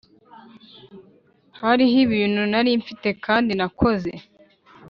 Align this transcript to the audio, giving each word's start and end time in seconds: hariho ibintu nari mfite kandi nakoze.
hariho 1.59 1.95
ibintu 2.05 2.41
nari 2.51 2.69
mfite 2.81 3.09
kandi 3.25 3.51
nakoze. 3.59 4.11